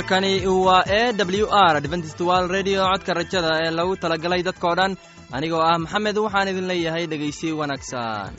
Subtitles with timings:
[0.00, 4.96] halkani waa e w r adventist wal redio codka rajada ee lagu talagalay dadkoo dhan.
[5.36, 8.32] Anigoo ah maxamed waxaan idin leeyahay dhegaysi wanaagsan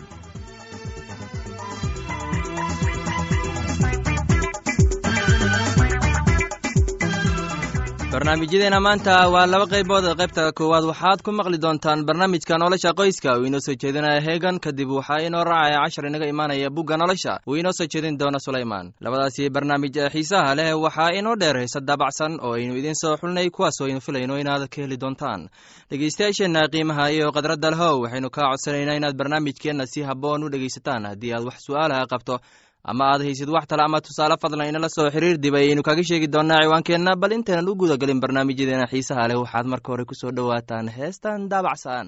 [8.11, 10.83] barnaamijyadeena maanta waa laba qaybood qaybta koowaad.
[10.83, 13.37] Waxaad ku maqli doontaan barnaamijka nolosha qoyska.
[13.39, 17.39] Uu inoo soo jeedinaya heegan kadib waxaa inoo raacaya cashar inaga imaanaya bugga nolosha.
[17.47, 18.91] Uu inoo soo jeedin doono sulaymaan.
[19.01, 23.49] Labadaasi barnaamij ee xiisaha leh waxaa inoo dheer heese daabacsan oo aynu idiin soo xulnay
[23.49, 25.47] kuwaasoo aynu filayno inaad ka heli doontaan.
[25.89, 31.33] Dhegeystayaasheenna qiimaha iyo khadradda lehow waxaynu kaa codsanaynaa inaad barnaamijkeenna si habboon u dhegaysataan haddii
[31.33, 32.39] aad wax su'aalaha qabto
[32.83, 36.27] ama aad haysid wax tale ama tusaale fadlan inala soo xiriir dib ayaynu kaga sheegi
[36.27, 37.15] doonaa ciwaankeenna.
[37.21, 41.49] Bal intaynan u guda gelin barnaamijyadeena xiisaha leh waxaad marka hore ku soo dhowaataan heestan
[41.51, 42.07] daabacsan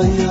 [0.00, 0.29] hoodanka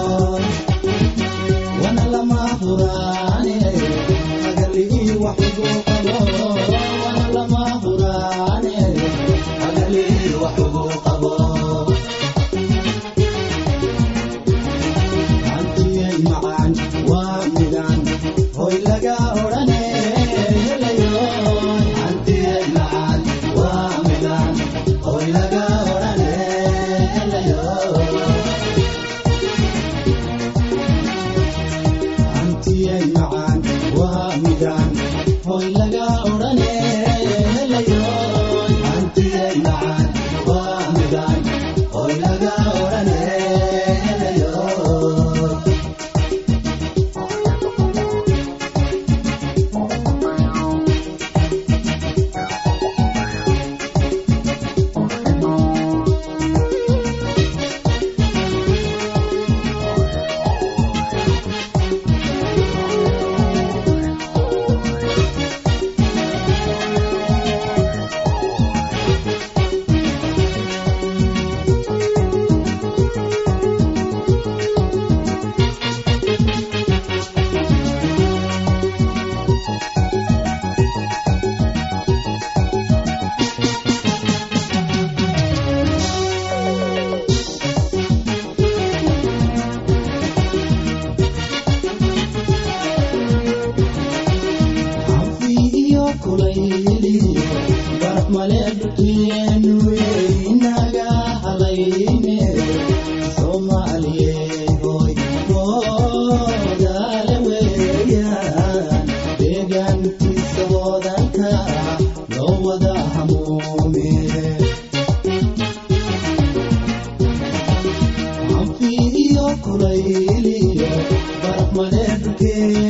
[121.88, 122.89] permanente.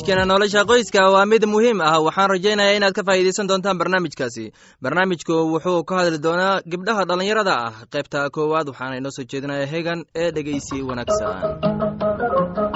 [0.00, 2.00] Barnaamijkeena nolosha qoyska waa mid muhiim ah.
[2.02, 4.52] Waxaan rajaynayaa inaad ka faa'iidaysan doontaan barnaamijkaasi.
[4.82, 7.72] Barnaamijku wuxuu ka hadli doonaa gabdhaha dhallinyarada ah.
[7.92, 12.69] Qaybta koowaad waxaana inoo soo jeedinaya hegan ee dhegeysi wanaagsan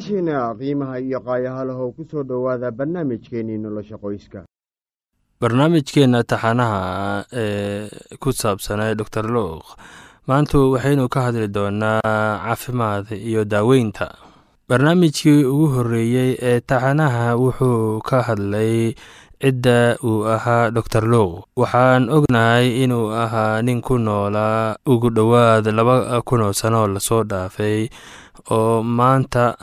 [0.00, 4.44] dhegeystayaasheena qiimaha iyo qaayahalahow ku soo dhowaada barnaamijkeenii nolosha qoyska.
[5.40, 7.88] Barnaamijkeenna taxanaha ee
[8.20, 9.64] ku saabsanay doctor luuq
[10.28, 12.00] maantu waxaynu ka hadli doonaa
[12.44, 14.14] caafimaad iyo daaweynta.
[14.68, 18.94] Barnaamijkii ugu horreeyey ee taxanaha wuxuu ka hadlay
[19.40, 26.22] cidda uu ahaa doctor luuq waxaan ognahay inuu ahaa nin ku noolaa ugu dhowaad laba
[26.24, 27.88] kunoo sanoo la soo dhaafay
[28.50, 29.56] oo maanta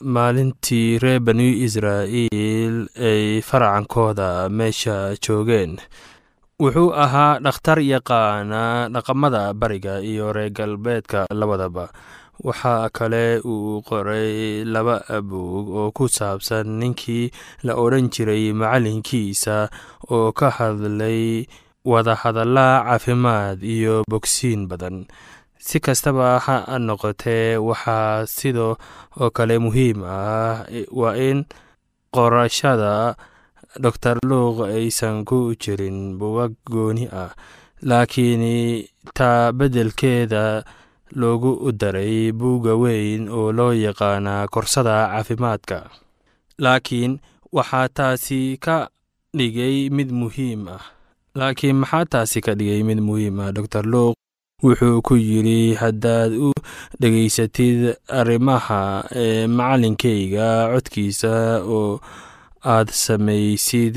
[0.00, 5.78] maalintii reer banu israa'iil ay faracankooda meesha joogeen.
[6.60, 11.88] Wuxuu ahaa dhakhtar yaqaana dhaqamada bariga iyo reer galbeedka labadaba.
[12.44, 17.30] Waxaa kale uu qoray laba buug oo ku saabsan ninkii
[17.64, 19.68] la odhan jiray macallinkiisa
[20.08, 21.44] oo ka hadlay
[21.84, 25.04] wadahadalla caafimaad iyo bogsiin badan
[25.66, 28.74] si kastaba ha noqotee waxaa sidoo
[29.20, 30.64] oo kale muhiim ah
[31.00, 31.38] waa in
[32.14, 33.14] qorashada
[33.84, 37.30] doctor luuq aysan ku jirin bugag gooni ah
[37.88, 38.42] laakiin
[39.18, 40.44] taa beddelkeeda
[41.20, 45.78] loogu daray buugga weyn oo loo yaqaana korsada caafimaadka.
[46.64, 47.12] Laakiin
[47.56, 48.76] waxaa taasi ka
[49.38, 50.82] dhigay mid muhiim ah.
[51.38, 54.14] Laakiin maxaa taasi ka dhigay mid muhiim ah doctor luuq
[54.64, 56.48] wuxuu ku yidri haddaad u
[57.00, 57.80] dhegaysatid
[58.20, 58.80] arrimaha
[59.24, 61.32] ee macallinkayga codkiisa
[61.78, 62.00] oo
[62.74, 63.94] aad samaysid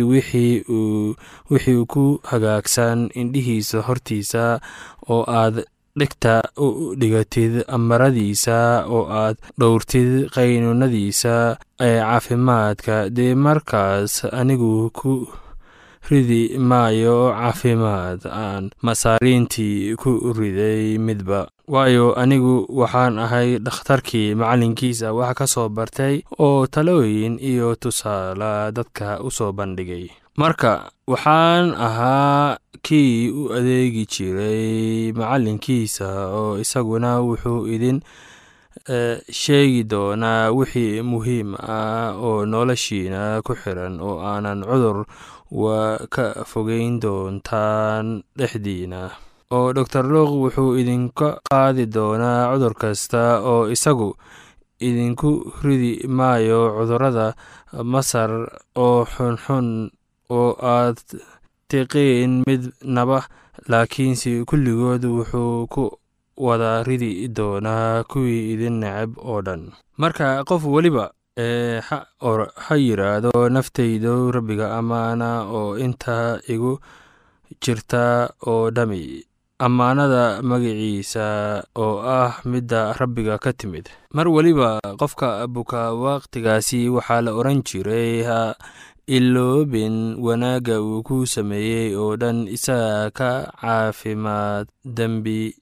[1.51, 4.44] wixii ku hagaagsan indhihiisa hortiisa
[5.13, 5.56] oo aad
[6.00, 6.33] dhigta
[6.65, 6.68] u
[7.00, 8.57] dhigatid amaradiisa
[8.95, 11.36] oo aad dhowrtid qaynuunadiisa
[11.88, 15.12] ee caafimaadka dee markaas anigu ku
[16.09, 21.48] ridi maayo caafimaad aan masaariintii ku riday midba.
[21.67, 29.24] Waayo anigu waxaan ahay dhakhtarkii macallinkiisa wax ka soo bartay oo talooyin iyo tusaale dadka
[29.24, 30.10] u soo bandhigay.
[30.38, 38.01] Marka waxaan ahaa kii u adeegi jiray macallinkiisa oo isaguna wuxuu idin
[39.31, 45.05] sheegi doonaa wixii muhiim ah oo noloshiina ku xiran oo aanan cudur
[45.62, 49.01] waa ka fogeyn doontaan dhexdiina.
[49.53, 54.10] Oo doctor luuq wuxuu idinka qaadi doonaa cudur kasta oo isagu
[54.88, 55.29] idinku
[55.63, 57.27] ridi maayo cudurrada
[57.93, 58.31] masar
[58.86, 59.67] oo xunxun
[60.38, 60.98] oo aad
[61.69, 62.63] tiqiin mid
[62.95, 63.19] naba
[63.72, 65.83] laakiinse kulligood wuxuu ku
[66.45, 69.62] wada ridi doonaa kuwii idin necab oo dhan.
[70.01, 71.05] Marka qof weliba
[71.37, 76.79] ee ha yidhaahdo naftaydu rabbiga ammaana oo inta igu
[77.61, 79.23] jirta oo dhami.
[79.63, 81.25] Ammaanada magaciisa
[81.77, 83.87] oo ah midda rabbiga ka timid.
[84.13, 88.55] Mar weliba qofka buka wakhtigaasi waxaa la odhan jiray ha
[89.07, 93.29] iloobin wanaagga uu ku sameeyey oo dhan isaga ka
[93.61, 95.55] caafimaad dembi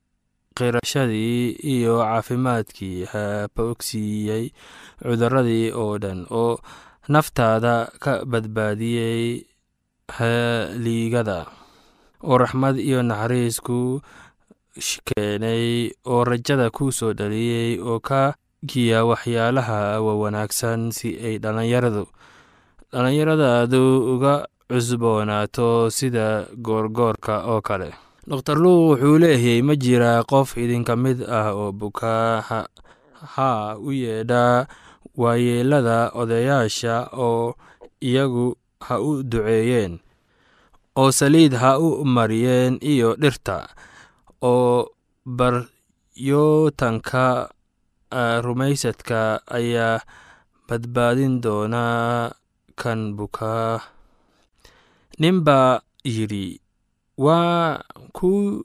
[0.58, 4.46] qirashadii iyo caafimaadkii ha bogsiiyey
[5.03, 6.60] cuduradii oo dhan oo
[7.13, 9.46] naftaada ka badbaadiyey
[10.17, 11.39] haliigada
[12.29, 14.01] oo raxmad iyo naxariis ku
[15.08, 18.22] keenay oo rajada ku soo dhaliyey oo ka
[18.70, 22.03] giya waxyaalaha wawanaagsan si ay dhallinyaradu
[22.91, 23.81] dhallinyaradaadu
[24.15, 24.34] uga
[24.70, 26.27] cusboonaato sida
[26.65, 27.89] goorgoorka oo kale
[28.31, 32.29] doktor luuq wuxuu leeyahay ma jiraa qof idinka mid ah oo bukaa
[33.35, 34.57] haa u yeedhaa
[35.21, 36.95] waayeelada odayaasha
[37.25, 37.55] oo
[38.07, 38.45] iyagu
[38.88, 39.93] ha u duceeyeen
[41.01, 43.57] oo saliid ha u mariyeen iyo dhirta
[44.51, 44.75] oo
[45.38, 47.25] baryootanka
[48.45, 49.19] rumaysadka
[49.57, 50.00] ayaa
[50.67, 52.31] badbaadin doonaa
[52.81, 53.79] kan bukaa
[55.19, 55.81] nin baa
[56.15, 56.45] yidhi
[57.18, 57.80] waa
[58.13, 58.63] ku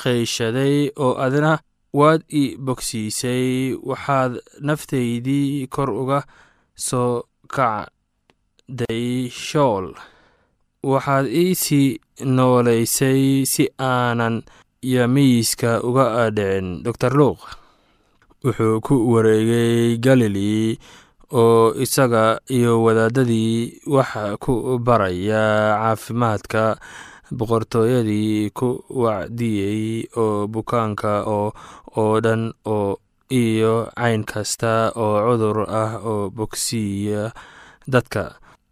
[0.00, 1.58] qayshaday oo adna
[1.92, 3.74] waad i bogsiisay.
[3.88, 4.32] Waxaad
[4.66, 6.20] naftaydii kor uga
[6.76, 9.94] soo kacday shool.
[10.82, 14.42] Waxaad iisii noolaysay si aanan
[14.82, 17.40] yamiiska uga dhicin dor luuq.
[18.44, 20.78] Wuxuu ku wareegay galili
[21.32, 25.44] oo isaga iyo wadaadadii wax ku baraya
[25.80, 26.76] caafimaadka
[27.38, 28.68] boqortooyadii ku
[29.02, 32.42] wacdiyey oo bukaanka oo dhan
[32.74, 32.98] oo
[33.42, 37.32] iyo cayn kasta oo cudur ah oo bogsiiya
[37.92, 38.24] dadka.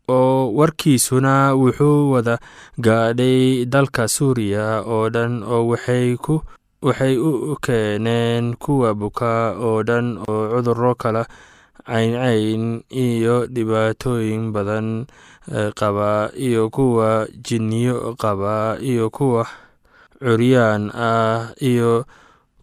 [0.09, 2.35] Oo warkiisuna wuxuu wada
[2.85, 10.93] gaadhay dalka suuriya oo dhan oo waxay u keeneen kuwa buka oo dhan oo cuduro
[11.03, 11.23] kala
[11.87, 15.07] cayncayn iyo dhibaatooyin badan
[15.75, 19.47] qaba iyo kuwa jinniyo qaba iyo kuwa
[20.23, 22.07] curyaan ah iyo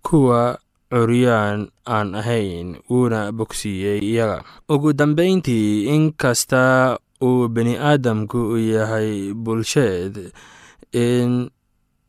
[0.02, 0.60] kuwa
[0.92, 4.44] curyaan aan ahayn wuuna bogsiiyey iyaga.
[4.70, 10.32] Ugu dambeyntii inkasta uu bini aadamku yahay bulsheed
[10.96, 11.52] in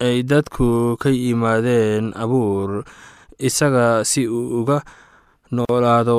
[0.00, 2.84] ay dadku ka yimaadeen abuur
[3.38, 4.80] isaga si uu uga
[5.56, 6.16] noolaado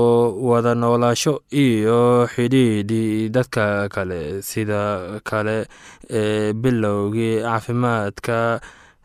[0.50, 1.34] wada noolaasho
[1.64, 4.82] iyo xidhiidhi dadka kale sida
[5.24, 5.68] kale
[6.10, 8.38] ee bilowgii caafimaadka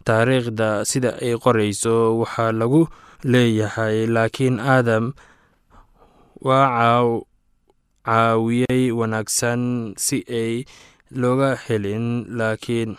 [0.04, 2.83] taariikhda sida ay qorayso waxaa lagu
[3.33, 5.12] leeyahay laakiin aadam
[6.47, 6.99] waa
[8.06, 10.64] caawiyey wanaagsan si ay
[11.21, 12.06] looga helin
[12.38, 12.97] laakiin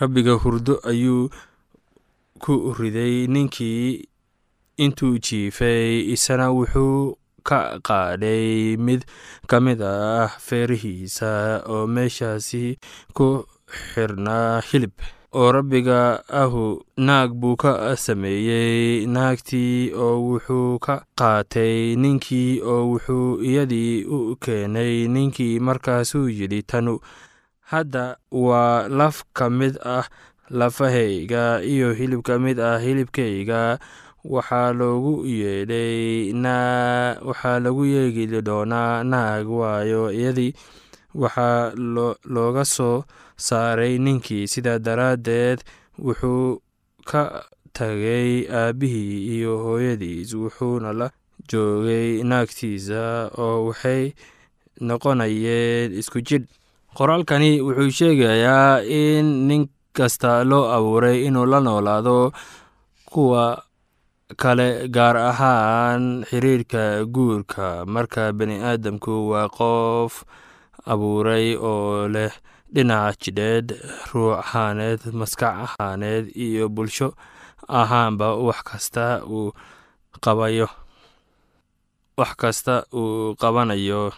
[0.00, 1.30] rabbiga hurdo ayuu
[2.42, 4.08] ku riday ninkii
[4.76, 7.16] intuu jiifay isana wuxuu
[7.48, 9.02] ka qaadhay mid
[9.50, 12.78] ka mid ah feerihiisa oo meeshaasi
[13.16, 14.92] ku xirnaa hilib.
[15.32, 23.40] Oo rabbiga ahu naag buu ka sameeyey naagtii oo wuxuu ka qaatay ninkii oo wuxuu
[23.50, 26.94] iyadii u keenay ninkii markaasuu yidhi tanu
[27.72, 28.04] hadda
[28.44, 30.04] waa laf ka mid ah
[30.50, 33.78] lafahayga iyo hilib ka mid ah hilibkayga
[34.24, 34.72] waxaa
[37.64, 40.52] lagu yeegi doonaa naag waayo iyadii
[41.14, 41.72] waxaa
[42.34, 43.04] looga soo
[43.36, 44.46] saaray ninkii.
[44.52, 45.58] Sidaa daraaddeed
[45.98, 46.62] wuxuu
[47.04, 47.22] ka
[47.72, 51.10] tagay aabbihii iyo hooyadiis wuxuuna la
[51.50, 54.12] joogay naagtiisa oo waxay
[54.86, 56.46] noqonayeen isku jidh
[56.96, 59.62] qoraalkani wuxuu sheegayaa in nin
[59.96, 62.32] kasta loo abuuray inuu la noolaado
[63.12, 63.44] kuwa
[64.36, 67.84] kale gaar ahaan xiriirka guurka.
[67.86, 70.24] Marka bani aadamku waa qof
[70.92, 72.32] abuuray oo leh
[72.74, 73.66] dhinaca jidheed
[74.12, 77.08] ruux ahaaneed maskax ahaaneed iyo bulsho
[77.68, 79.52] ahaanba wax kasta uu
[80.24, 80.68] qabayo
[82.18, 84.12] wax kasta uu qabanayo.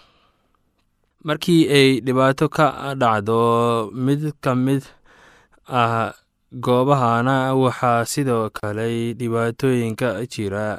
[1.25, 2.67] Markii ay dhibaato ka
[3.01, 3.39] dhacdo
[4.05, 4.83] mid ka mid
[5.69, 6.13] ah
[6.61, 10.79] goobahana waxaa sidoo kale dhibaatooyinka jira.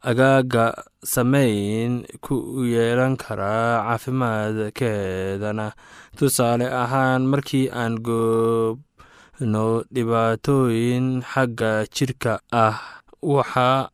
[0.00, 0.72] Agaaga
[1.04, 5.72] sameyn ku yeelan karaa caafimaadkeedana.
[6.16, 12.76] Tusaale ahaan markii aan goobno dhibaatooyin xagga jirka ah
[13.22, 13.88] waxay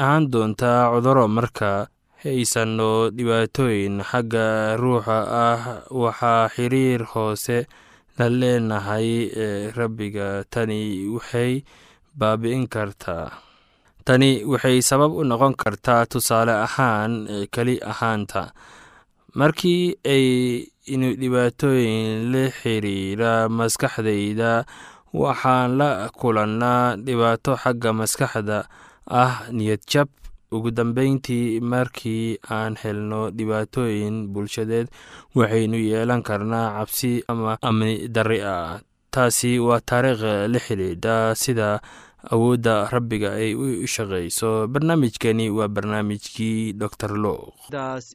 [0.00, 1.88] ahaan doontaa cuduro marka
[2.24, 5.62] haysanno dhibaatooyin xagga ruuxa ah.
[5.92, 7.66] Waxaa xiriir hoose
[8.18, 9.08] la leenahay
[9.44, 10.44] ee rabbiga.
[10.52, 10.80] Tani
[11.14, 11.64] waxay
[12.18, 13.30] baabi'in kartaa.
[14.06, 17.12] Tani waxay sabab u noqon kartaa tusaale ahaan
[17.54, 18.42] keli ahaanta.
[19.38, 20.26] Markii ay
[20.92, 24.64] inu dhibaatooyin la xiriira maskaxdayda
[25.12, 28.58] waxaan la kulannaa dhibaato xagga maskaxda
[29.22, 30.08] ah niyad jab
[30.54, 34.86] ugu dambeyntii markii aan helno dhibaatooyin bulshadeed
[35.34, 38.80] waxaynu yeelan karnaa cabsi ama amni darri ah.
[39.10, 40.22] Taasi waa taariikh
[40.52, 41.68] la xidhiidha sida
[42.34, 46.92] awoodda rabbiga ay u shaqayso barnaamijkani waa barnaamijkii dor
[47.70, 48.14] daas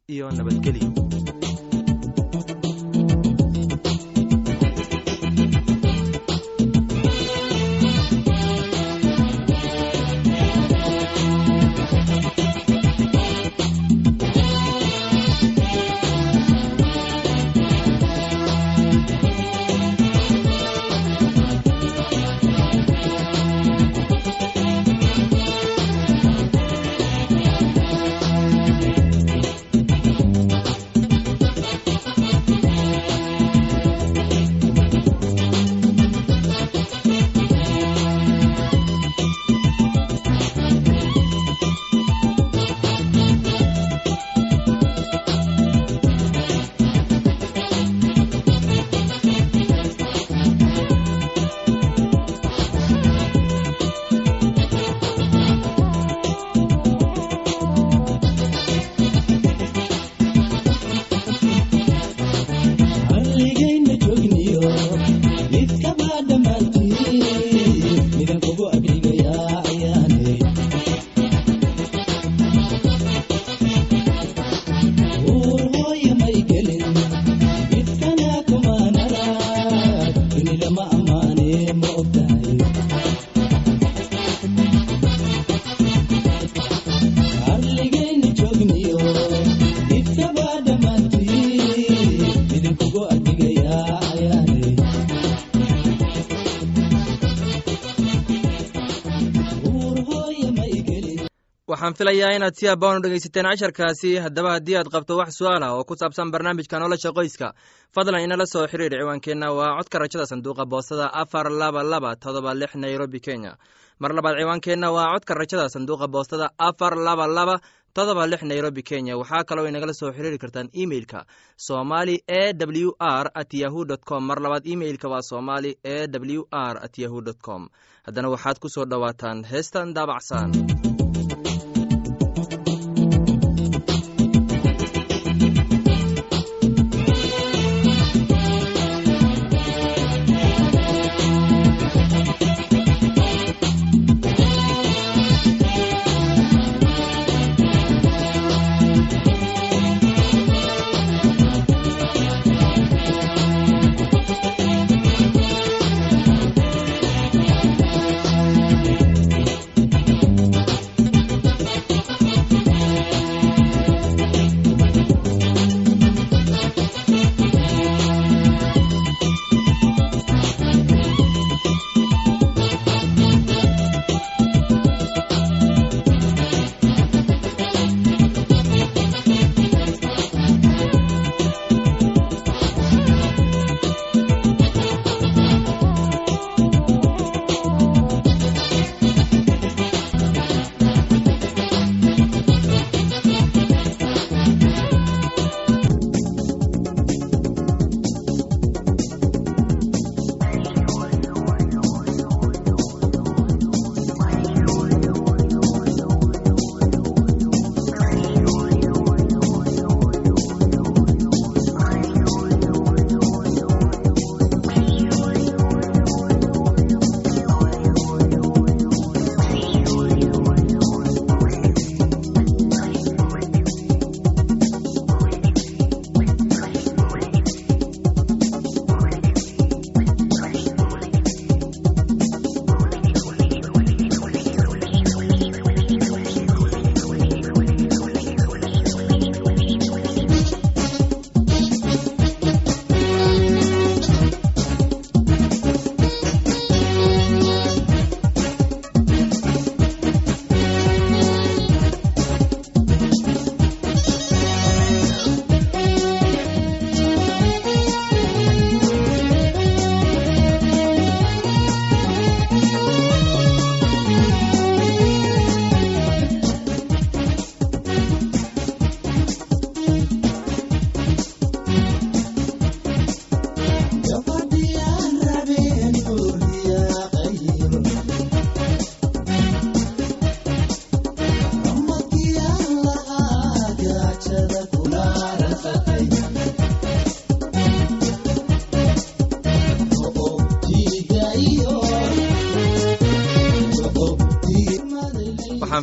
[102.01, 104.11] filayaa inaad si abaan u dhegaysateen casharkaasi.
[104.25, 107.47] Haddaba haddii aad qabto wax su'aal ah oo ku saabsan barnaamijka nolosha qoyska
[107.95, 109.47] fadlan inala soo xiriir ciwaankeenna.
[109.57, 113.53] Waa codka rajada sanduuqa boostada afar laba laba todoba lix nairobi kenya.
[114.01, 117.55] Mar labaad ciwaankeenna waa codka rajada sanduuqa boostada afar laba laba
[117.93, 119.13] todoba lix nairobi kenya.
[119.21, 121.19] Waxaa kaloo inagala soo xiriiri kartaan emeilka
[121.67, 124.21] somali e w r at yahu dt com.
[124.29, 127.69] Mar labaad emeilka waa somali e w r at yahu dt com.
[128.05, 130.49] Haddana waxaad ku soo dhowaataan heestan daabacsan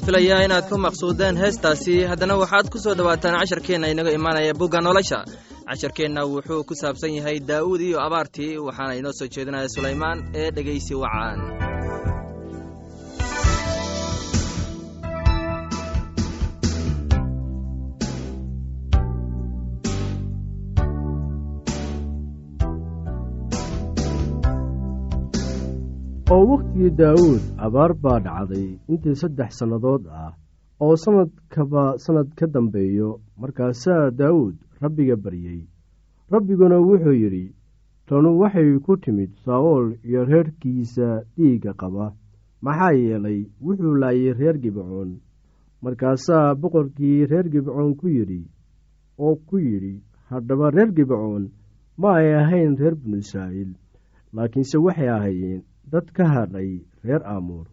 [0.08, 1.94] filayaa inaad ku maqsuudeen heestaasi.
[2.10, 5.20] Haddana waxaad ku soo dhowaataan casharkeenna inaga imaanaya bugga nolosha.
[5.68, 10.94] Casharkeenna wuxuu ku saabsan yahay daa'uud iyo abaartii waxaana inoo soo jeedinaya sulaymaan ee dhegaysi
[11.02, 11.67] wacaan
[26.34, 30.32] oo wakhtigii daawuud abaar baa dhacday intii saddex sannadood ah
[30.84, 33.10] oo sannadkaba sannad ka dambeeyo
[33.40, 35.60] markaasaa daawuud rabbiga baryey
[36.32, 37.44] rabbiguna wuxuu yidhi
[38.08, 42.06] tanu waxay ku timid saa'ool iyo reerkiisa dhiigga qaba.
[42.64, 45.10] Maxaa yeelay wuxuu laayay reer gibcoon.
[45.82, 48.42] Markaasaa boqorkii reer gibcoon ku yidhi
[49.24, 49.94] oo ku yidhi
[50.30, 51.44] haddaba reer gibcoon
[52.00, 53.72] ma ay ahayn reer binu israa'iil
[54.34, 55.62] laakiinse waxay ahaayeen
[55.92, 56.70] dad ka hadhay
[57.04, 57.66] reer aamuur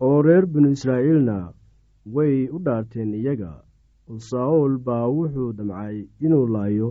[0.00, 1.38] oo reer binu israa'iilna
[2.14, 3.52] way u dhaarteen iyaga.
[4.10, 6.88] Oo saa'ool baa wuxuu damcay inuu laayo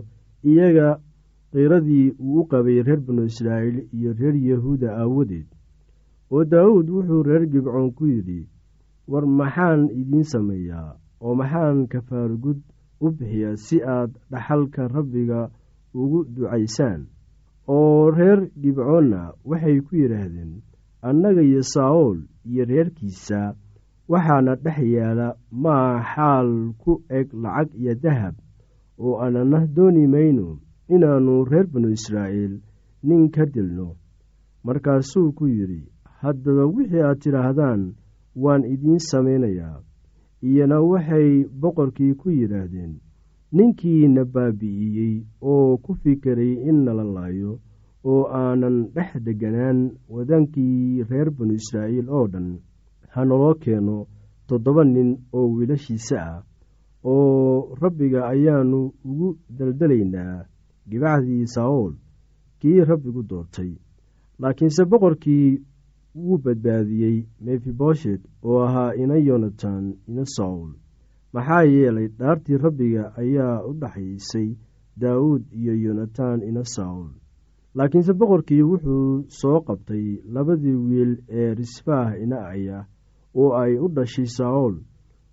[0.50, 0.88] iyaga
[1.52, 5.48] qiiradii uu u qabay reer binu israa'iil iyo reer yahuuda aawadeed.
[6.32, 8.40] Oo daawuud wuxuu reer gibcoon ku yidhi
[9.10, 12.60] war maxaan idiin sameeyaa oo maxaan kafaargud
[13.04, 15.40] u bixiyaa si aad dhaxalka rabbiga
[15.94, 17.00] ugu ducaysaan
[17.68, 20.52] oo reer gibcoonna waxay ku yidhaahdeen
[21.08, 22.18] annaga iyo saa'ool
[22.50, 23.54] iyo reerkiisa
[24.12, 25.28] waxaana dhex yaalla
[25.62, 26.50] maa xaal
[26.82, 28.34] ku eg lacag iyo dahab
[28.98, 30.58] oo aanana dooni mayno
[30.94, 32.54] inaannu reer binu israa'iil
[33.02, 33.88] nin ka dilno.
[34.64, 35.82] Markaasuu ku yidhi
[36.22, 37.82] haddaba wixii aad tidhaahdaan
[38.42, 39.78] waan idiin samaynayaa
[40.48, 42.92] iyana waxay boqorkii ku yidhaahdeen
[43.52, 45.14] ninkiina baabi'iyey
[45.50, 47.52] oo ku fikiray in nala laayo
[48.10, 49.78] oo aanan dhex deganaan
[50.14, 52.48] wadaankii reer banu israa'iil oo dhan.
[53.12, 53.96] Ha naloo keeno
[54.48, 56.42] toddoba nin oo wiilashiisa ah
[57.04, 60.46] oo rabbiga ayaannu ugu daldalaynaa
[60.90, 61.94] gibacdii saa'ool
[62.60, 63.72] kii rabbigu doortay.
[64.40, 65.48] Laakiinse boqorkii
[66.14, 70.70] wuu badbaadiyey mefiboshet oo ahaa ina yonatan ina saul
[71.34, 74.48] maxaa yeelay dhaartii rabbiga ayaa u dhaxaysay
[75.02, 77.08] daawuud iyo yonatan ina saul
[77.76, 82.78] laakiinse boqorkii wuxuu soo qabtay labadii wiil ee risfaah ina aya
[83.40, 84.74] oo ay u dhashay saul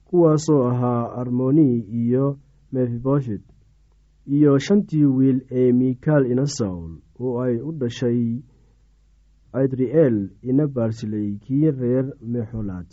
[0.07, 1.69] kuwaasoo ahaa armoni
[2.01, 2.25] iyo
[2.73, 3.43] mefiboshet
[4.35, 8.21] iyo shantii wiil ee mikaal ina saul oo ay u dhashay
[9.61, 10.17] adri'eel
[10.49, 12.91] ina baarsiley kii reer mexolaad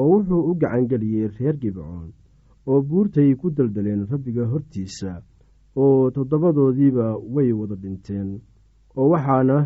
[0.00, 2.08] oo wuxuu u gacangeliyey reer gibcoon
[2.70, 5.10] oo buurtay ku daldaleen rabbiga hortiisa
[5.82, 8.28] oo toddobadoodiiba way wada dhinteen
[8.98, 9.58] oo waxaana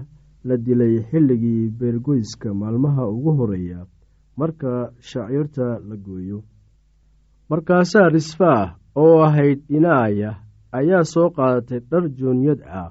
[0.49, 3.81] la dilay xilligii beergoyska maalmaha ugu horreeya
[4.39, 4.71] marka
[5.09, 6.39] shaciirta la gooyo.
[7.51, 10.31] Markaasaa risfaah oo ahayd inaaya
[10.79, 12.91] ayaa soo qaadatay dhar joonyad ah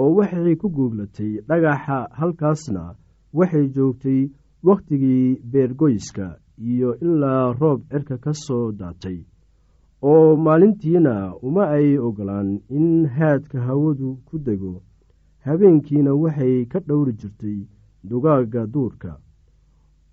[0.00, 2.82] oo waxay ku guuglatay dhagaxa halkaasna
[3.38, 4.20] waxay joogtay
[4.66, 6.26] wakhtigii beergoyska
[6.70, 9.18] iyo ilaa roob cirka ka soo daatay
[10.02, 11.14] oo maalintiina
[11.46, 14.82] uma ay ogolaan in haadka hawadu ku dego.
[15.44, 17.58] Habeenkiina waxay ka dhowri jirtay
[18.08, 19.12] dugaagga duurka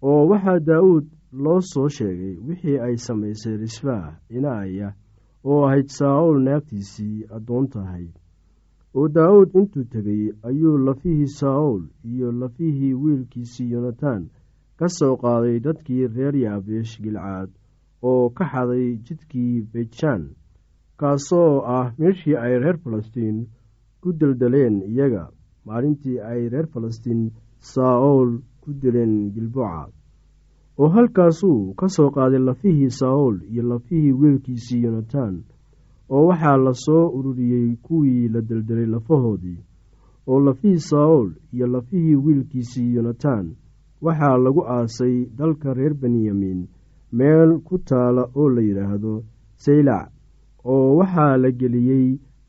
[0.02, 1.06] oo waxaa daa'uud
[1.44, 4.90] loo soo sheegay wixii ay samaysay risfaah inaaya
[5.46, 8.06] oo ahayd saa'ool naagtiisii addoon tahay
[8.98, 14.30] oo daawuud intuu tegey ayuu lafihii saa'ool iyo lafihii wiilkiisii yonatan
[14.80, 17.50] ka soo qaaday dadkii reer yaabeesh gilcaad
[18.04, 20.24] oo ka xaday jidkii bejaan
[21.00, 23.38] kaasoo ah meeshii ay reer falastiin
[24.02, 25.26] ku deldeleen iyaga.
[25.66, 27.22] Maalintii ay reer falastiin
[27.72, 28.32] saa'ool
[28.62, 29.92] ku dileen gilboca
[30.80, 35.36] oo halkaasuu ka soo qaaday lafihii saa'ool iyo lafihii wiilkiisii yonatan
[36.14, 39.60] oo waxaa la soo ururiyey kuwii la deldelay lafahoodii
[40.32, 43.46] oo lafihii saa'ool iyo lafihii wiilkiisii yonatan
[44.06, 46.60] waxaa lagu aasay dalka reer benyamin
[47.18, 49.14] meel ku taala oo la yidhaahdo
[49.64, 50.10] saylac
[50.72, 52.08] oo waxaa la geliyey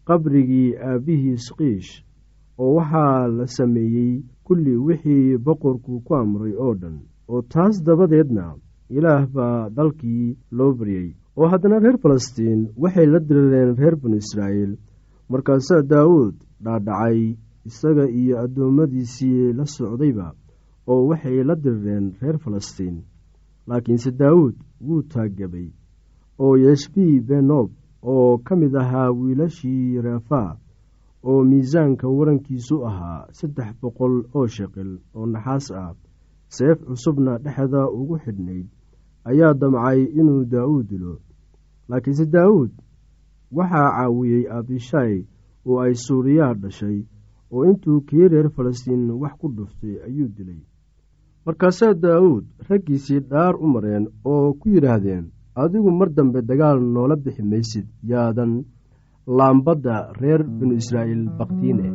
[0.08, 1.90] qabrigii aabbihii skiish
[2.62, 4.12] oo waxaa la sameeyey
[4.46, 6.96] kulli wixii boqorku ku amray oo dhan.
[7.30, 8.44] Oo taas dabadeedna
[8.96, 11.08] ilaah baa dalkii loo baryey.
[11.38, 14.72] Oo haddana reer falastiin waxay la dirireen reer banu israa'iil
[15.30, 17.20] markaasaa daawuud dhaadhacay
[17.68, 20.26] isaga iyo addoommadiisii la socdayba
[20.90, 22.96] oo waxay la dirireen reer falastiin
[23.66, 25.68] laakiinse daawuud wuu taaggabay
[26.38, 27.70] oo yeshbii benob
[28.02, 30.56] oo ka mid ahaa wiilashii reefaa
[31.28, 35.94] oo miisaanka warankiisu ahaa saddex boqol oo sheqil oo naxaas ah
[36.48, 38.66] seef cusubna dhexda ugu xidhnayd
[39.24, 41.14] ayaa damcay inuu daa'uud dilo.
[41.88, 42.70] Laakiinse daawuud
[43.52, 45.14] waxaa caawiyey abishaay
[45.66, 46.98] oo ay suuriyaha dhashay
[47.52, 50.60] oo intuu kii reer falastiin wax ku dhuftay ayuu dilay
[51.46, 55.24] markaasaa daawuud raggiisii dhaar u mareen oo ku yidhaahdeen
[55.62, 58.52] adigu mar dambe dagaal noola bixi maysid yaadan
[59.38, 61.86] laambadda reer binu israa'iil baktiine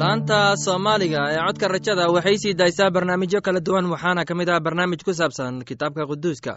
[0.00, 4.60] laanta soomaaliga ee codka rajada waxay sii daysaa barnaamijyo kala duwan waxaana ka mid ah
[4.66, 6.52] barnaamij ku saabsan kitaabka quduuska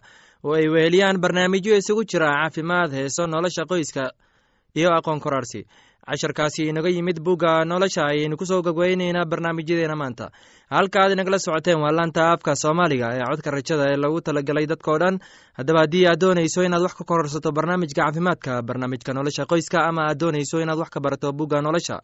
[0.48, 4.04] oo ay weheliyaan barnaamijyo isugu jira caafimaad heeso nolosha qoyska
[4.78, 5.62] iyo aqoon koraarsi
[6.10, 10.32] casharkaasi inaga yimid bugga nolosha ayaynu ku soo gogweyneynaa barnaamijyadeena maanta.
[10.74, 14.98] Halka aad inagala socoteen waa laanta afka soomaaliga ee codka rajada ee lagu talagalay dadkao
[15.02, 15.20] dhan.
[15.58, 20.18] Haddaba haddii aad doonayso inaad wax ka kororsato barnaamijka caafimaadka barnaamijka nolosha qoyska ama aad
[20.24, 22.02] doonayso inaad wax ka barato bugga nolosha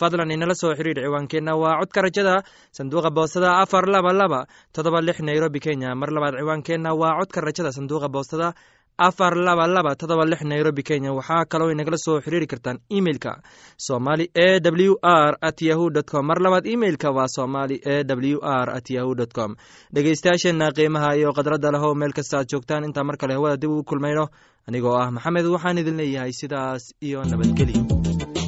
[0.00, 2.34] fadlan inala soo xiriir ciwaankeenna waa codka rajada
[2.76, 4.40] sanduuqa boostada afar laba laba
[4.72, 5.94] todoba lix nairobi kenya.
[6.00, 8.52] Mar labaad ciwaankeenna waa codka rajada sanduuqa boostada
[8.98, 11.12] afar laba laba todoba lix nairobi kenya.
[11.12, 13.42] Waxaa kaloo inagala soo xiriiri kartaan emeilka
[13.76, 16.26] somali e w r at yahu dt com.
[16.26, 19.56] Mar labaad emeilka waa somali e w r at yahu dt com.
[19.94, 22.84] Dhegeystayaasheenna qiimaha iyo khadradda lehow meel kasta aad joogtaan.
[22.84, 24.28] Intaa mar kale hawada dib ugu kulmayno.
[24.68, 28.45] Anigoo ah maxamed waxaan idin leeyahay sidaas iyo nabadgelyo